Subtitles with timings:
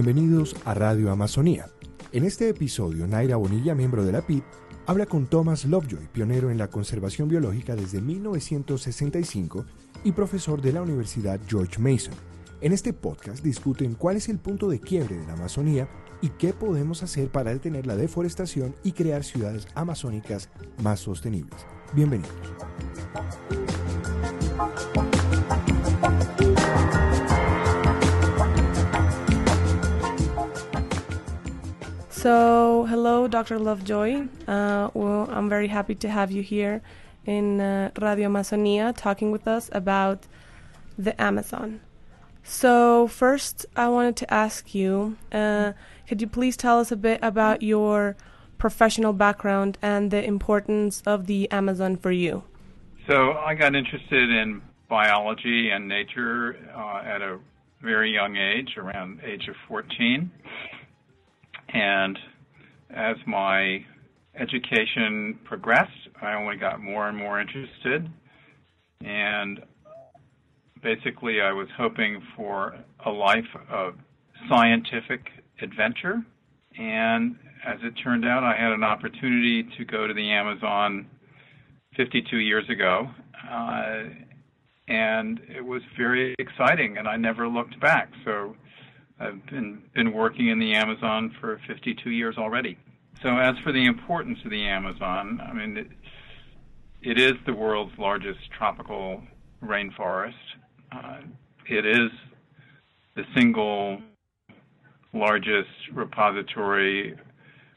[0.00, 1.70] Bienvenidos a Radio Amazonía.
[2.12, 4.44] En este episodio, Naira Bonilla, miembro de la PIB,
[4.86, 9.64] habla con Thomas Lovejoy, pionero en la conservación biológica desde 1965
[10.04, 12.14] y profesor de la Universidad George Mason.
[12.60, 15.88] En este podcast discuten cuál es el punto de quiebre de la Amazonía
[16.22, 20.48] y qué podemos hacer para detener la deforestación y crear ciudades amazónicas
[20.80, 21.66] más sostenibles.
[21.92, 22.30] Bienvenidos.
[32.18, 33.60] So, hello, Dr.
[33.60, 34.26] Lovejoy.
[34.48, 36.82] Uh, well, I'm very happy to have you here
[37.26, 40.26] in uh, Radio Amazonia talking with us about
[40.98, 41.80] the Amazon.
[42.42, 45.74] So, first, I wanted to ask you uh,
[46.08, 48.16] could you please tell us a bit about your
[48.58, 52.42] professional background and the importance of the Amazon for you?
[53.06, 57.38] So, I got interested in biology and nature uh, at a
[57.80, 60.32] very young age, around age of 14.
[61.68, 62.18] And
[62.90, 63.84] as my
[64.38, 68.08] education progressed, I only got more and more interested.
[69.04, 69.60] And
[70.82, 73.94] basically, I was hoping for a life of
[74.48, 75.26] scientific
[75.60, 76.22] adventure.
[76.78, 81.06] And as it turned out, I had an opportunity to go to the Amazon
[81.96, 83.08] 52 years ago.
[83.50, 84.04] Uh,
[84.88, 88.10] and it was very exciting, and I never looked back.
[88.24, 88.56] So
[89.20, 92.78] I've been been working in the Amazon for 52 years already.
[93.22, 95.88] So as for the importance of the Amazon, I mean, it,
[97.02, 99.22] it is the world's largest tropical
[99.64, 100.34] rainforest.
[100.92, 101.18] Uh,
[101.68, 102.10] it is
[103.16, 104.00] the single
[105.12, 107.16] largest repository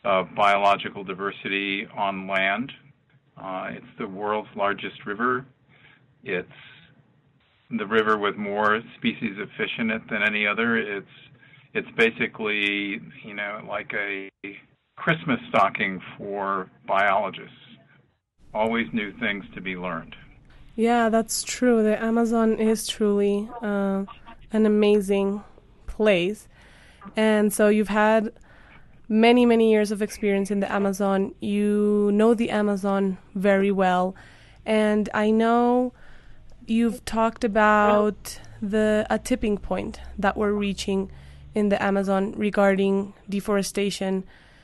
[0.03, 2.71] of biological diversity on land.
[3.35, 5.45] Uh, it's the world's largest river.
[6.23, 6.47] It's
[7.71, 10.77] the river with more species of fish in it than any other.
[10.77, 11.07] It's
[11.73, 14.29] it's basically you know like a
[14.95, 17.55] Christmas stocking for biologists.
[18.53, 20.15] Always new things to be learned.
[20.75, 21.83] Yeah, that's true.
[21.83, 24.05] The Amazon is truly uh,
[24.51, 25.43] an amazing
[25.87, 26.47] place,
[27.15, 28.31] and so you've had
[29.07, 31.33] many many years of experience in the Amazon.
[31.39, 34.15] You know the Amazon very well,
[34.65, 35.93] and I know
[36.67, 41.11] you've talked about the a tipping point that we're reaching
[41.55, 44.23] in the Amazon regarding deforestation.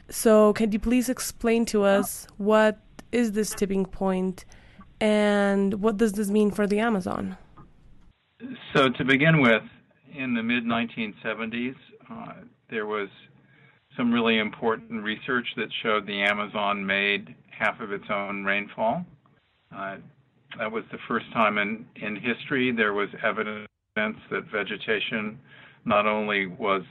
[0.09, 2.80] So, can you please explain to us what
[3.12, 4.46] is this tipping point
[5.00, 7.38] and what does this mean for the Amazon?
[8.74, 9.64] So, to begin with,
[10.16, 11.75] in the mid 1970s,
[12.09, 12.34] uh,
[12.70, 13.09] there was
[13.96, 19.06] some really important research that showed the Amazon made half of its own rainfall.
[19.75, 19.98] Uh,
[20.58, 25.40] that was the first time in, in history there was evidence that vegetation
[25.88, 26.84] not only was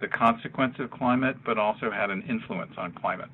[0.00, 3.30] the consequence of climate, but also had an influence on climate.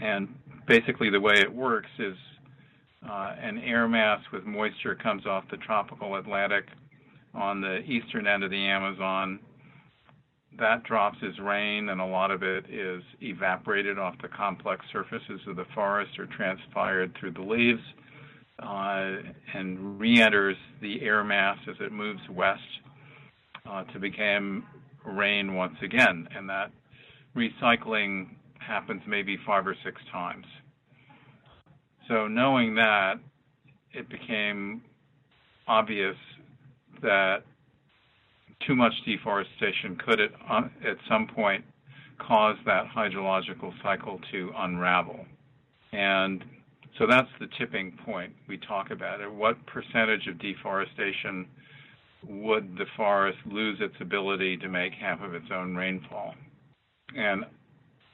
[0.00, 0.28] And
[0.66, 2.16] basically, the way it works is
[3.08, 6.64] uh, an air mass with moisture comes off the tropical Atlantic
[7.32, 9.38] on the eastern end of the Amazon.
[10.58, 15.40] That drops as rain, and a lot of it is evaporated off the complex surfaces
[15.46, 17.82] of the forest or transpired through the leaves
[18.58, 19.12] uh,
[19.54, 22.62] and re enters the air mass as it moves west
[23.68, 24.66] uh, to become
[25.04, 26.28] rain once again.
[26.34, 26.70] And that
[27.36, 28.28] recycling
[28.58, 30.46] happens maybe five or six times.
[32.08, 33.14] So, knowing that,
[33.92, 34.82] it became
[35.66, 36.16] obvious
[37.02, 37.42] that
[38.66, 41.64] too much deforestation could at, uh, at some point
[42.18, 45.24] cause that hydrological cycle to unravel.
[45.92, 46.44] And
[46.98, 49.20] so that's the tipping point we talk about.
[49.20, 51.46] At what percentage of deforestation
[52.28, 56.34] would the forest lose its ability to make half of its own rainfall?
[57.16, 57.44] And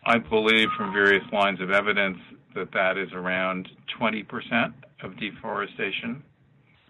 [0.05, 2.19] I believe from various lines of evidence
[2.55, 3.69] that that is around
[4.01, 4.73] 20%
[5.03, 6.23] of deforestation.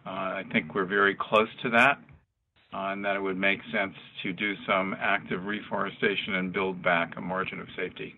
[0.04, 1.98] Uh, I think we're very close to that,
[2.72, 7.16] uh, and that it would make sense to do some active reforestation and build back
[7.16, 8.14] a margin of safety.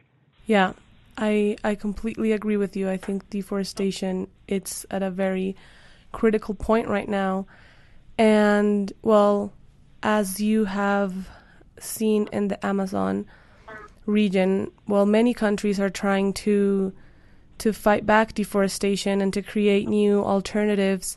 [0.46, 0.72] Yeah,
[1.18, 2.88] I I completely agree with you.
[2.88, 5.56] I think deforestation it's at a very
[6.12, 7.46] critical point right now.
[8.19, 9.52] And well,
[10.02, 11.28] as you have
[11.78, 13.26] seen in the Amazon
[14.06, 16.93] region, well many countries are trying to
[17.58, 21.16] to fight back deforestation and to create new alternatives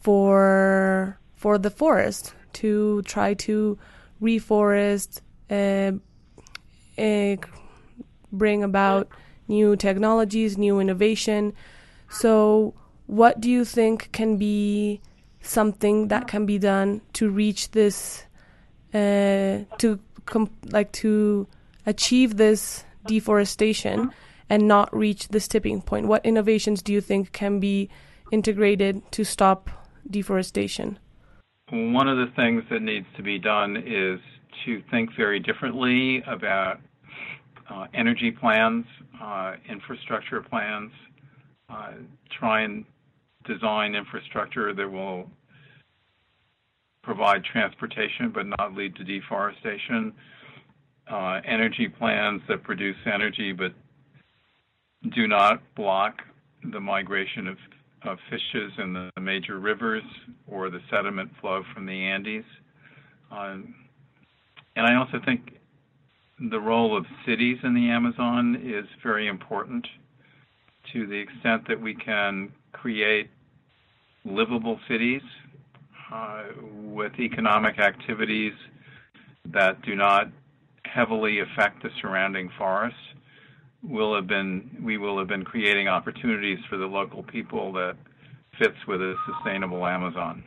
[0.00, 3.78] for for the forest to try to
[4.22, 5.20] reforest
[5.50, 5.92] uh,
[7.00, 7.36] uh,
[8.32, 9.08] bring about
[9.48, 11.52] new technologies, new innovation.
[12.08, 12.74] So,
[13.06, 15.00] what do you think can be
[15.44, 18.24] something that can be done to reach this
[18.92, 21.46] uh, to com- like to
[21.86, 24.10] achieve this deforestation
[24.48, 26.06] and not reach this tipping point?
[26.06, 27.90] What innovations do you think can be
[28.30, 29.70] integrated to stop
[30.10, 30.98] deforestation?
[31.70, 34.20] One of the things that needs to be done is
[34.64, 36.80] to think very differently about
[37.70, 38.84] uh, energy plans,
[39.20, 40.92] uh, infrastructure plans,
[41.70, 41.92] uh,
[42.38, 42.84] try and
[43.44, 45.30] design infrastructure that will
[47.02, 50.12] provide transportation but not lead to deforestation,
[51.10, 53.72] uh, energy plans that produce energy but
[55.14, 56.22] do not block
[56.72, 57.58] the migration of,
[58.04, 60.02] of fishes in the major rivers
[60.46, 62.44] or the sediment flow from the Andes.
[63.30, 63.74] Um,
[64.76, 65.58] and I also think
[66.50, 69.86] the role of cities in the Amazon is very important
[70.92, 73.30] to the extent that we can create
[74.24, 75.22] livable cities
[76.12, 78.52] uh, with economic activities
[79.46, 80.28] that do not
[80.84, 82.98] heavily affect the surrounding forests
[83.82, 87.96] will have been we will have been creating opportunities for the local people that
[88.58, 90.42] fits with a sustainable Amazon.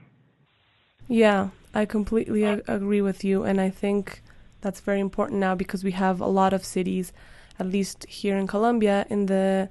[1.08, 4.22] Yeah, I completely ag- agree with you, and I think
[4.62, 7.14] that's very important now because we have a lot of cities,
[7.60, 9.70] at least here in Colombia, in the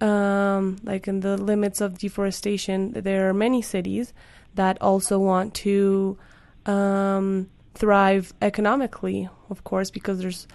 [0.00, 2.92] um, like in the limits of deforestation.
[2.92, 4.12] There are many cities
[4.54, 6.18] that also want to
[6.66, 10.46] um, thrive economically, of course, because there's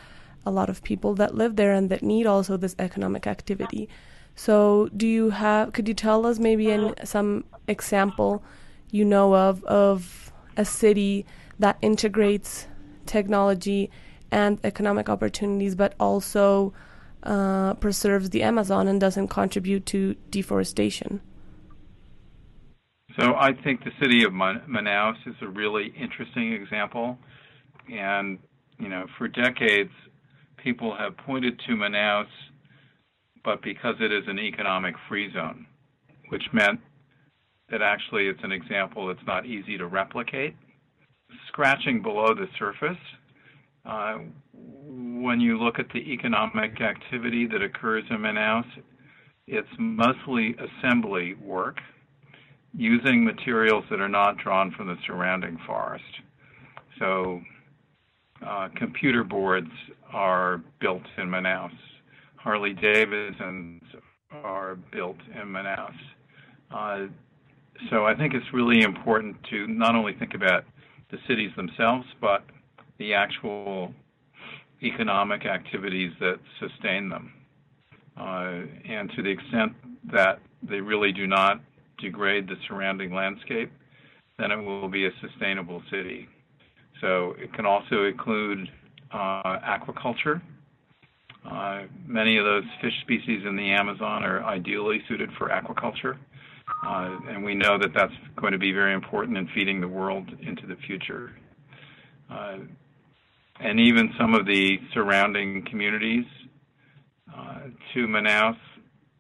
[0.46, 3.90] a lot of people that live there and that need also this economic activity.
[4.36, 5.74] So, do you have?
[5.74, 8.44] Could you tell us maybe in some example
[8.92, 11.26] you know of of a city
[11.58, 12.68] that integrates
[13.06, 13.90] technology
[14.32, 16.74] and economic opportunities, but also
[17.26, 21.22] uh, preserves the Amazon and doesn't contribute to deforestation?
[23.20, 27.18] So I think the city of Manaus is a really interesting example,
[27.92, 28.40] and
[28.78, 29.92] you know, for decades,
[30.58, 32.28] people have pointed to Manaus
[33.46, 35.68] but because it is an economic free zone,
[36.30, 36.80] which meant
[37.70, 40.56] that actually it's an example that's not easy to replicate.
[41.48, 42.98] Scratching below the surface,
[43.86, 44.18] uh,
[45.26, 48.66] when you look at the economic activity that occurs in Manaus,
[49.48, 51.78] it's mostly assembly work
[52.74, 56.04] using materials that are not drawn from the surrounding forest.
[57.00, 57.42] So,
[58.46, 59.72] uh, computer boards
[60.12, 61.72] are built in Manaus.
[62.36, 63.82] Harley Davidsons
[64.32, 65.96] are built in Manaus.
[66.72, 67.08] Uh,
[67.90, 70.64] so I think it's really important to not only think about
[71.12, 72.44] the cities themselves, but
[72.98, 73.94] the actual
[74.84, 77.34] economic activities that sustain them.
[78.18, 79.74] Uh, and to the extent
[80.12, 81.60] that they really do not
[81.98, 83.72] degrade the surrounding landscape,
[84.38, 86.28] then it will be a sustainable city.
[87.02, 88.70] So it can also include
[89.12, 90.42] uh, aquaculture,
[91.50, 96.18] uh, many of those fish species in the Amazon are ideally suited for aquaculture,
[96.86, 100.28] uh, and we know that that's going to be very important in feeding the world
[100.42, 101.34] into the future.
[103.60, 106.26] And even some of the surrounding communities
[107.36, 107.60] uh,
[107.94, 108.58] to Manaus,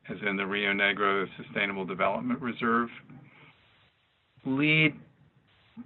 [0.10, 2.90] as in the Rio Negro Sustainable Development Reserve,
[4.46, 4.94] lead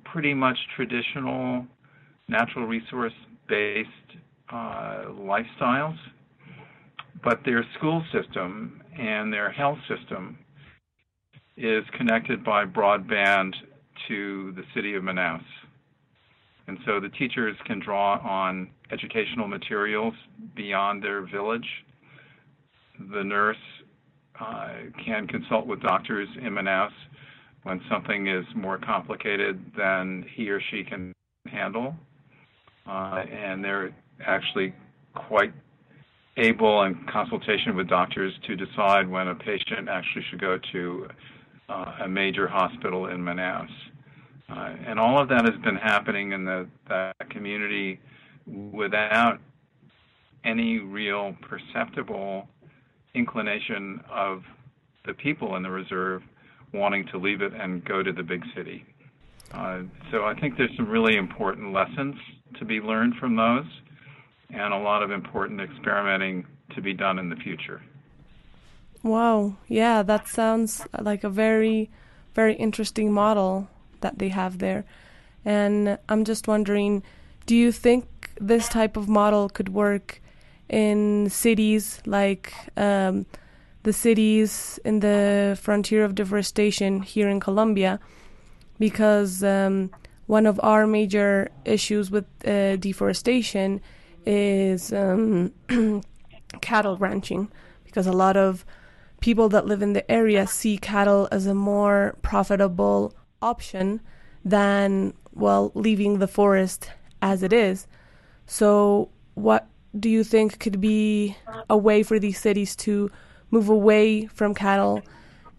[0.06, 1.66] pretty much traditional
[2.28, 3.14] natural resource
[3.48, 3.90] based
[4.52, 5.98] uh, lifestyles
[7.24, 10.38] but their school system and their health system
[11.58, 13.54] is connected by broadband
[14.08, 15.44] to the city of Manaus.
[16.70, 20.14] And so the teachers can draw on educational materials
[20.56, 21.66] beyond their village.
[23.12, 23.58] The nurse
[24.40, 24.74] uh,
[25.04, 26.92] can consult with doctors in Manaus
[27.64, 31.12] when something is more complicated than he or she can
[31.48, 31.96] handle.
[32.86, 33.90] Uh, and they're
[34.24, 34.72] actually
[35.16, 35.52] quite
[36.38, 41.08] able in consultation with doctors to decide when a patient actually should go to
[41.68, 43.72] uh, a major hospital in Manaus.
[44.52, 48.00] Uh, and all of that has been happening in the, the community
[48.48, 49.40] without
[50.44, 52.48] any real perceptible
[53.14, 54.44] inclination of
[55.06, 56.24] the people in the reserve
[56.74, 58.86] wanting to leave it and go to the big city.
[59.54, 62.16] Uh, so I think there's some really important lessons
[62.60, 63.66] to be learned from those
[64.52, 67.82] and a lot of important experimenting to be done in the future.
[69.04, 71.90] Wow, yeah, that sounds like a very,
[72.36, 73.68] very interesting model
[74.02, 74.86] that they have there.
[75.46, 77.04] And I'm just wondering
[77.46, 80.22] do you think this type of model could work
[80.70, 83.26] in cities like um,
[83.82, 88.00] the cities in the frontier of deforestation here in Colombia?
[88.78, 89.90] Because um,
[90.28, 93.82] one of our major issues with uh, deforestation
[94.28, 95.52] is um,
[96.62, 97.52] cattle ranching
[97.84, 98.64] because a lot of
[99.22, 104.02] people that live in the area see cattle as a more profitable option
[104.44, 106.92] than well leaving the forest
[107.22, 107.88] as it is
[108.46, 109.68] so what
[110.00, 111.36] do you think could be
[111.70, 113.10] a way for these cities to
[113.52, 115.02] move away from cattle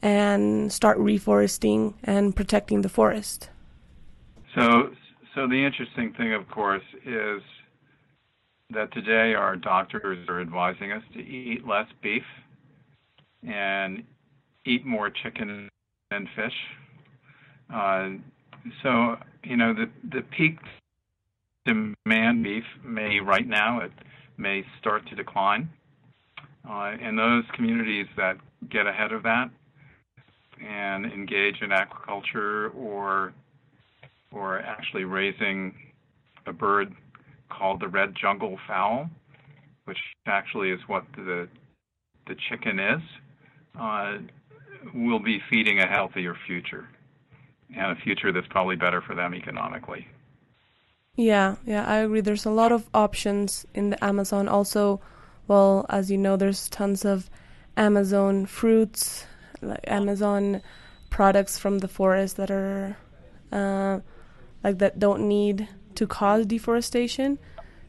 [0.03, 3.51] and start reforesting and protecting the forest
[4.55, 4.91] so
[5.35, 7.43] so the interesting thing of course is
[8.73, 12.23] that today our doctors are advising us to eat less beef
[13.47, 14.05] and
[14.65, 15.69] eat more chicken
[16.11, 16.55] and fish.
[17.73, 18.11] Uh,
[18.83, 20.59] so you know the the peak
[21.67, 23.93] demand beef may right now it
[24.37, 25.69] may start to decline.
[26.69, 28.37] Uh, and those communities that
[28.69, 29.51] get ahead of that
[30.67, 33.33] and engage in aquaculture or
[34.33, 35.75] or actually raising
[36.47, 36.93] a bird
[37.49, 39.09] called the red jungle fowl,
[39.85, 41.49] which actually is what the
[42.27, 43.01] the chicken is,
[43.79, 44.19] uh,
[44.95, 46.89] will be feeding a healthier future
[47.77, 50.07] and a future that's probably better for them economically.
[51.17, 52.21] Yeah, yeah, I agree.
[52.21, 54.49] There's a lot of options in the Amazon.
[54.49, 55.01] Also,
[55.49, 57.29] well, as you know, there's tons of
[57.77, 59.27] Amazon fruits,
[59.61, 60.63] like Amazon
[61.11, 62.97] products from the forest that are
[63.53, 64.01] uh,
[64.63, 67.39] like that don't need to cause deforestation.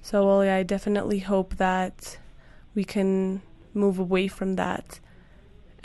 [0.02, 2.18] So, well, yeah, I definitely hope that
[2.74, 3.42] we can
[3.74, 5.00] move away from that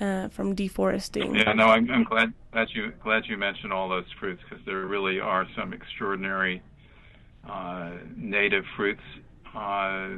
[0.01, 1.35] uh, from deforesting.
[1.35, 4.81] Yeah, no, I'm, I'm glad glad you glad you mentioned all those fruits because there
[4.87, 6.63] really are some extraordinary
[7.49, 9.03] uh, native fruits
[9.55, 10.09] uh,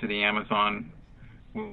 [0.00, 0.92] to the Amazon,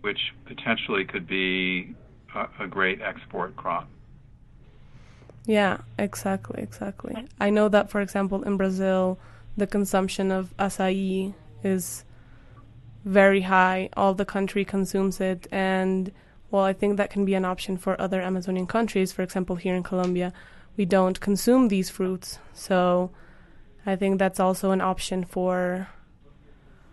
[0.02, 1.96] which potentially could be
[2.36, 3.88] a, a great export crop.
[5.46, 7.28] Yeah, exactly, exactly.
[7.40, 9.18] I know that, for example, in Brazil,
[9.58, 12.06] the consumption of acai is
[13.06, 13.90] very high.
[13.98, 16.12] All the country consumes it, and
[16.52, 19.12] well, I think that can be an option for other Amazonian countries.
[19.14, 20.34] For example, here in Colombia,
[20.78, 23.12] we don't consume these fruits, so
[23.86, 25.88] I think that's also an option for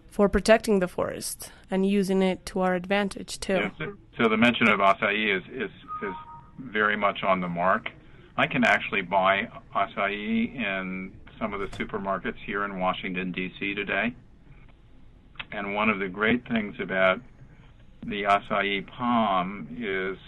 [0.07, 3.55] for protecting the forest and using it to our advantage too.
[3.55, 5.71] Yeah, so, so the mention of acai is, is
[6.03, 6.15] is
[6.59, 7.91] very much on the mark.
[8.37, 13.75] I can actually buy acai in some of the supermarkets here in Washington D.C.
[13.75, 14.15] today.
[15.53, 17.21] And one of the great things about
[18.07, 20.19] the acai palm is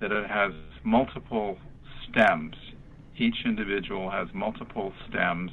[0.00, 0.52] that it has
[0.84, 1.58] multiple
[2.08, 2.56] stems.
[3.16, 5.50] Each individual has multiple stems,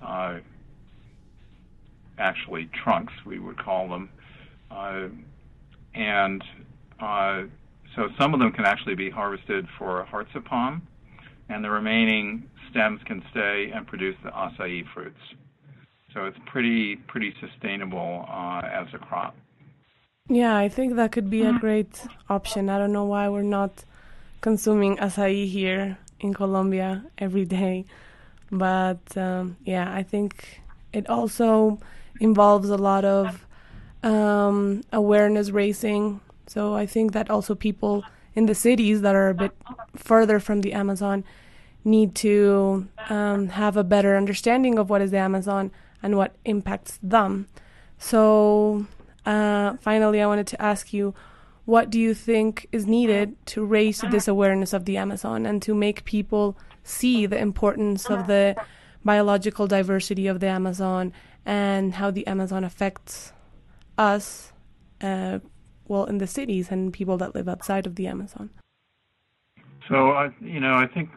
[0.00, 0.38] uh,
[2.18, 4.10] actually trunks, we would call them.
[4.70, 5.08] Uh,
[5.94, 6.42] and
[7.00, 7.42] uh,
[7.96, 10.82] so some of them can actually be harvested for hearts of palm,
[11.48, 15.18] and the remaining stems can stay and produce the acai fruits.
[16.14, 19.36] So it's pretty pretty sustainable uh, as a crop.
[20.28, 22.68] Yeah, I think that could be a great option.
[22.68, 23.84] I don't know why we're not
[24.42, 27.86] consuming acai here in Colombia every day,
[28.52, 30.60] but um, yeah, I think
[30.92, 31.78] it also
[32.20, 33.46] involves a lot of
[34.02, 36.20] um, awareness raising.
[36.46, 38.04] So I think that also people
[38.34, 39.52] in the cities that are a bit
[39.96, 41.24] further from the Amazon
[41.84, 45.70] need to um, have a better understanding of what is the Amazon
[46.02, 47.48] and what impacts them.
[47.98, 48.86] So
[49.28, 51.14] uh, finally, I wanted to ask you
[51.66, 55.74] what do you think is needed to raise this awareness of the Amazon and to
[55.74, 58.56] make people see the importance of the
[59.04, 61.12] biological diversity of the Amazon
[61.44, 63.34] and how the Amazon affects
[63.98, 64.54] us,
[65.02, 65.40] uh,
[65.86, 68.48] well, in the cities and people that live outside of the Amazon?
[69.90, 71.10] So, you know, I think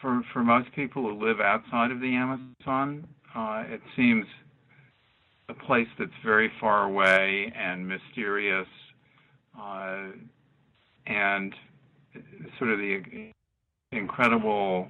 [0.00, 4.26] for for most people who live outside of the Amazon, uh, it seems
[5.50, 8.68] a place that's very far away and mysterious,
[9.60, 10.04] uh,
[11.06, 11.54] and
[12.58, 13.32] sort of the
[13.92, 14.88] incredible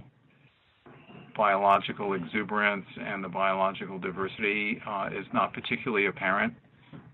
[1.36, 6.52] biological exuberance and the biological diversity uh, is not particularly apparent.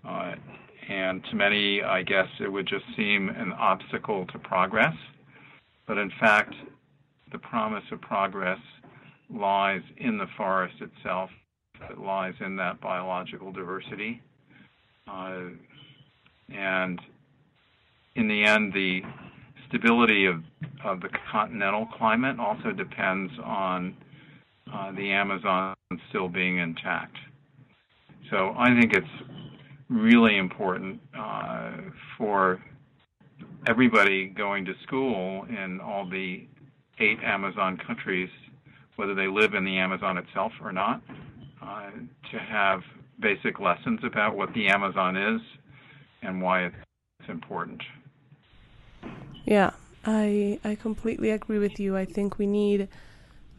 [0.07, 0.33] Uh,
[0.89, 4.95] and to many, I guess it would just seem an obstacle to progress.
[5.85, 6.53] But in fact,
[7.31, 8.59] the promise of progress
[9.29, 11.29] lies in the forest itself
[11.79, 14.21] that lies in that biological diversity.
[15.07, 15.49] Uh,
[16.49, 16.99] and
[18.15, 19.01] in the end, the
[19.67, 20.43] stability of,
[20.83, 23.95] of the continental climate also depends on
[24.73, 25.75] uh, the Amazon
[26.09, 27.15] still being intact.
[28.29, 29.07] So I think it's
[29.89, 31.71] really important uh,
[32.17, 32.61] for
[33.67, 36.45] everybody going to school in all the
[36.99, 38.29] eight Amazon countries
[38.97, 41.01] whether they live in the Amazon itself or not,
[41.67, 41.91] uh,
[42.31, 42.81] to have
[43.19, 45.41] basic lessons about what the Amazon is
[46.21, 47.81] and why it's important.
[49.45, 49.71] Yeah,
[50.05, 51.97] I I completely agree with you.
[51.97, 52.87] I think we need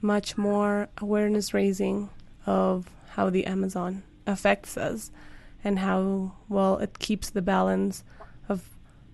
[0.00, 2.08] much more awareness raising
[2.46, 5.10] of how the Amazon affects us
[5.64, 8.04] and how well it keeps the balance
[8.48, 8.70] of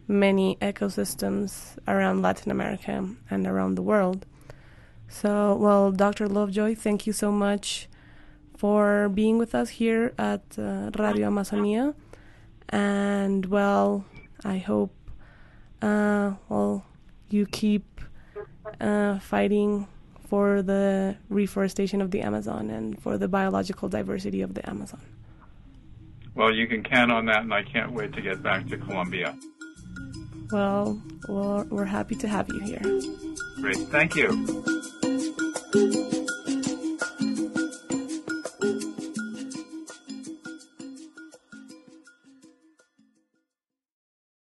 [0.07, 4.27] many ecosystems around Latin America and around the world.
[5.09, 6.29] So, well, Dr.
[6.29, 7.89] Lovejoy, thank you so much
[8.57, 11.95] for being with us here at uh, Radio Amazonia.
[12.69, 14.05] And, well,
[14.45, 14.95] I hope,
[15.83, 16.85] uh, well,
[17.31, 18.01] you keep
[18.81, 19.87] uh, fighting
[20.29, 25.01] for the reforestation of the Amazon and for the biological diversity of the Amazon.
[26.35, 29.37] Well, you can count on that, and I can't wait to get back to Colombia.
[30.51, 32.83] Well, well we're happy to have you here.
[33.61, 33.77] Great.
[33.89, 34.29] Thank you.